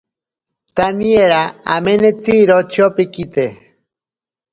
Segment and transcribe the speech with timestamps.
[0.75, 1.41] Taniera
[1.75, 3.45] amenatsiro tyopikite.